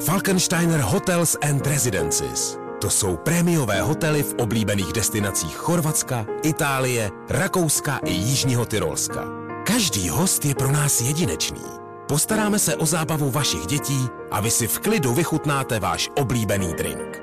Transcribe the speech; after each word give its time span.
Falkensteiner 0.00 0.80
Hotels 0.80 1.36
and 1.42 1.66
Residences. 1.66 2.58
To 2.80 2.90
jsou 2.90 3.16
prémiové 3.16 3.80
hotely 3.80 4.22
v 4.22 4.34
oblíbených 4.38 4.92
destinacích 4.92 5.56
Chorvatska, 5.56 6.26
Itálie, 6.42 7.10
Rakouska 7.28 8.00
i 8.04 8.12
Jižního 8.12 8.66
Tyrolska. 8.66 9.24
Každý 9.66 10.08
host 10.08 10.44
je 10.44 10.54
pro 10.54 10.72
nás 10.72 11.00
jedinečný. 11.00 11.62
Postaráme 12.08 12.58
se 12.58 12.76
o 12.76 12.86
zábavu 12.86 13.30
vašich 13.30 13.66
dětí 13.66 14.08
a 14.30 14.40
vy 14.40 14.50
si 14.50 14.66
v 14.66 14.78
klidu 14.78 15.14
vychutnáte 15.14 15.80
váš 15.80 16.08
oblíbený 16.16 16.74
drink. 16.74 17.22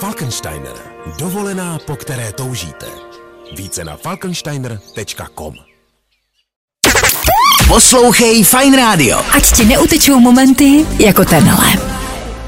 Falkensteiner. 0.00 0.74
Dovolená, 1.18 1.78
po 1.86 1.96
které 1.96 2.32
toužíte. 2.32 2.86
Více 3.56 3.84
na 3.84 3.96
falkensteiner.com 3.96 5.54
Poslouchej 7.68 8.44
Fine 8.44 8.76
Radio. 8.76 9.18
Ať 9.32 9.56
ti 9.56 9.64
neutečou 9.64 10.20
momenty 10.20 10.86
jako 10.98 11.24
tenhle. 11.24 11.91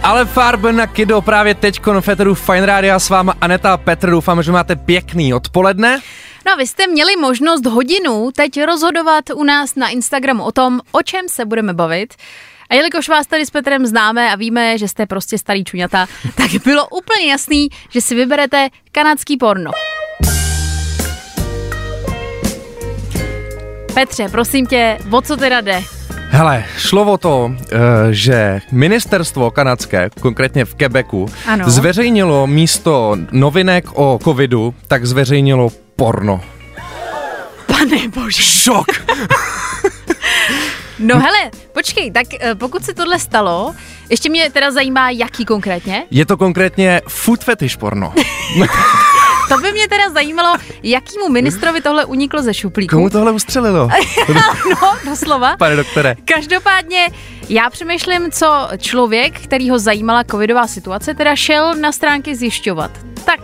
Ale 0.05 0.25
Farben 0.25 0.77
na 0.77 0.87
Kido 0.87 1.23
právě 1.23 1.55
teď 1.55 1.81
konfeteru 1.81 2.35
Fine 2.35 2.67
Radio 2.67 3.01
s 3.01 3.09
váma 3.09 3.35
Aneta 3.41 3.73
a 3.73 3.77
Petr. 3.77 4.11
Doufám, 4.11 4.43
že 4.43 4.53
máte 4.53 4.77
pěkný 4.77 5.35
odpoledne. 5.35 6.01
No 6.47 6.53
a 6.53 6.57
vy 6.57 6.67
jste 6.67 6.87
měli 6.87 7.17
možnost 7.17 7.67
hodinu 7.67 8.31
teď 8.37 8.63
rozhodovat 8.63 9.25
u 9.35 9.45
nás 9.45 9.75
na 9.75 9.89
Instagramu 9.89 10.45
o 10.45 10.53
tom, 10.53 10.81
o 10.93 11.03
čem 11.03 11.29
se 11.29 11.45
budeme 11.45 11.75
bavit. 11.75 12.15
A 12.71 12.75
jelikož 12.75 13.09
vás 13.09 13.27
tady 13.27 13.47
s 13.47 13.51
Petrem 13.51 13.87
známe 13.87 14.33
a 14.33 14.37
víme, 14.37 14.79
že 14.79 14.89
jste 14.89 15.07
prostě 15.07 15.39
starý 15.39 15.65
čuňata, 15.65 16.07
tak 16.35 16.51
bylo 16.65 16.89
úplně 16.89 17.27
jasný, 17.31 17.69
že 17.91 18.01
si 18.01 18.15
vyberete 18.15 18.69
kanadský 18.93 19.37
porno. 19.37 19.71
Petře, 23.95 24.29
prosím 24.29 24.67
tě, 24.67 24.99
o 25.11 25.23
co 25.23 25.37
teda 25.37 25.61
jde? 25.61 26.04
Hele, 26.35 26.65
šlo 26.79 27.03
o 27.05 27.19
to, 27.19 27.51
eh, 27.55 27.79
že 28.11 28.61
ministerstvo 28.73 29.51
kanadské, 29.51 30.11
konkrétně 30.21 30.65
v 30.65 30.75
Quebecu, 30.75 31.27
Ano. 31.47 31.71
zveřejnilo 31.71 32.47
místo 32.47 33.17
novinek 33.31 33.85
o 33.95 34.19
covidu, 34.25 34.75
tak 34.89 35.07
zveřejnilo 35.07 35.71
porno. 35.97 36.41
Pane 37.67 38.09
bože. 38.09 38.43
Šok! 38.43 38.87
No 40.99 41.21
hele, 41.21 41.51
počkej, 41.73 42.11
tak 42.11 42.27
eh, 42.41 42.55
pokud 42.55 42.85
se 42.85 42.95
tohle 42.95 43.19
stalo, 43.19 43.75
ještě 44.11 44.31
mě 44.31 44.51
teda 44.51 44.71
zajímá, 44.71 45.11
jaký 45.11 45.45
konkrétně. 45.45 46.05
Je 46.11 46.27
to 46.27 46.37
konkrétně 46.37 47.01
food 47.09 47.45
fetish 47.45 47.77
porno. 47.77 48.13
To 49.49 49.59
by 49.59 49.73
mě 49.73 49.89
teda 49.89 50.11
zajímalo, 50.11 50.57
jakýmu 50.83 51.29
ministrovi 51.29 51.81
tohle 51.81 52.05
uniklo 52.05 52.43
ze 52.43 52.55
šuplíku. 52.55 52.97
Komu 52.97 53.11
tohle 53.11 53.33
ustřelilo? 53.33 53.89
No, 54.83 54.95
doslova. 55.11 55.57
Pane 55.57 55.77
doktore. 55.77 56.15
Každopádně 56.25 57.09
já 57.49 57.71
přemýšlím, 57.71 58.31
co 58.31 58.69
člověk, 58.79 59.41
který 59.41 59.71
ho 59.71 59.79
zajímala 59.79 60.25
covidová 60.25 60.67
situace, 60.67 61.15
teda 61.15 61.37
šel 61.37 61.75
na 61.75 61.93
stránky 61.93 62.37
zjišťovat. 62.37 62.91
Tak, 63.25 63.41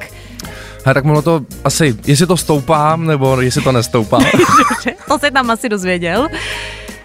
A 0.84 0.94
tak 0.94 1.04
mohlo 1.04 1.22
to 1.22 1.40
asi, 1.64 1.96
jestli 2.06 2.26
to 2.26 2.36
stoupá, 2.36 2.96
nebo 2.96 3.40
jestli 3.40 3.62
to 3.62 3.72
nestoupá. 3.72 4.18
to 5.08 5.18
se 5.18 5.30
tam 5.30 5.50
asi 5.50 5.68
dozvěděl. 5.68 6.28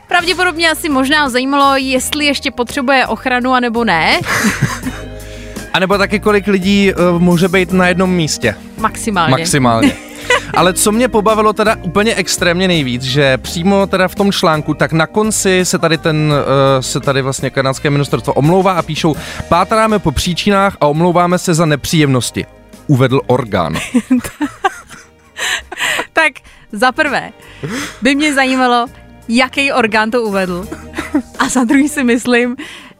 Pravděpodobně 0.08 0.72
asi 0.72 0.90
možná 0.90 1.30
zajímalo, 1.30 1.76
jestli 1.76 2.26
ještě 2.26 2.52
potřebuje 2.52 3.08
ochranu, 3.08 3.54
anebo 3.54 3.84
ne. 3.84 4.20
A 5.76 5.80
nebo 5.80 5.98
taky 5.98 6.20
kolik 6.20 6.48
lidí 6.48 6.94
uh, 6.94 7.22
může 7.22 7.48
být 7.48 7.72
na 7.72 7.88
jednom 7.88 8.12
místě. 8.12 8.56
Maximálně. 8.78 9.32
Maximálně. 9.32 9.92
Ale 10.54 10.74
co 10.74 10.92
mě 10.92 11.08
pobavilo 11.08 11.54
teda 11.54 11.76
úplně 11.82 12.16
extrémně 12.16 12.68
nejvíc, 12.68 13.02
že 13.02 13.38
přímo 13.38 13.88
teda 13.88 14.08
v 14.08 14.16
tom 14.16 14.32
článku, 14.32 14.74
tak 14.74 14.94
na 14.94 15.08
konci 15.08 15.66
se 15.66 15.80
tady 15.80 15.98
ten, 15.98 16.34
uh, 16.34 16.82
se 16.82 17.00
tady 17.00 17.22
vlastně 17.22 17.50
kanadské 17.50 17.90
ministerstvo 17.90 18.34
omlouvá 18.34 18.72
a 18.72 18.82
píšou, 18.82 19.16
pátráme 19.50 20.00
po 20.00 20.12
příčinách 20.12 20.78
a 20.82 20.88
omlouváme 20.88 21.38
se 21.38 21.54
za 21.54 21.66
nepříjemnosti. 21.66 22.46
Uvedl 22.88 23.22
orgán. 23.28 23.78
Tak 26.14 26.34
za 26.72 26.92
prvé 26.92 27.32
by 28.02 28.16
mě 28.16 28.34
zajímalo, 28.34 28.88
jaký 29.28 29.72
orgán 29.72 30.12
to 30.12 30.22
uvedl. 30.22 30.68
A 31.40 31.50
za 31.50 31.64
druhý 31.64 31.90
si 31.90 32.04
myslím, 32.04 32.56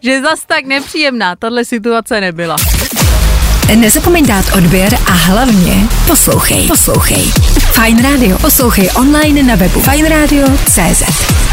že 0.06 0.22
zas 0.22 0.40
tak 0.48 0.66
nepříjemná 0.66 1.36
tahle 1.36 1.66
situace 1.66 2.22
nebyla. 2.22 2.56
Nezapomeň 3.76 4.26
dát 4.26 4.46
odběr 4.58 4.98
a 5.06 5.12
hlavně 5.12 5.88
poslouchej. 6.08 6.68
Poslouchej. 6.68 7.32
Fine 7.72 8.02
Radio. 8.02 8.38
Poslouchej 8.38 8.90
online 8.96 9.44
na 9.44 9.56
webu 9.56 9.80
fajnradio.cz. 9.80 11.45